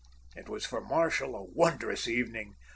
[0.35, 2.55] It was for Marshall a wondrous evening.